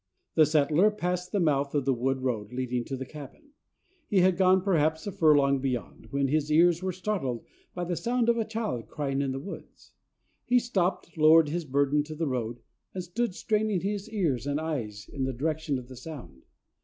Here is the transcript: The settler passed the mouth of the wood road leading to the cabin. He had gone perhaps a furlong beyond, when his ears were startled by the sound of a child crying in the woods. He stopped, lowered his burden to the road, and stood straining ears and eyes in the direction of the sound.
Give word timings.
The 0.33 0.47
settler 0.47 0.89
passed 0.89 1.31
the 1.31 1.39
mouth 1.39 1.75
of 1.75 1.85
the 1.85 1.93
wood 1.93 2.23
road 2.23 2.51
leading 2.51 2.83
to 2.85 2.97
the 2.97 3.05
cabin. 3.05 3.49
He 4.07 4.21
had 4.21 4.35
gone 4.35 4.63
perhaps 4.63 5.05
a 5.05 5.11
furlong 5.11 5.59
beyond, 5.59 6.07
when 6.09 6.27
his 6.27 6.51
ears 6.51 6.81
were 6.81 6.91
startled 6.91 7.45
by 7.75 7.83
the 7.83 7.95
sound 7.95 8.27
of 8.27 8.35
a 8.39 8.43
child 8.43 8.87
crying 8.87 9.21
in 9.21 9.31
the 9.31 9.39
woods. 9.39 9.91
He 10.43 10.57
stopped, 10.57 11.15
lowered 11.19 11.49
his 11.49 11.65
burden 11.65 12.01
to 12.05 12.15
the 12.15 12.25
road, 12.25 12.61
and 12.95 13.03
stood 13.03 13.35
straining 13.35 13.85
ears 13.85 14.47
and 14.47 14.59
eyes 14.59 15.07
in 15.07 15.23
the 15.25 15.33
direction 15.33 15.77
of 15.77 15.87
the 15.87 15.95
sound. 15.97 16.45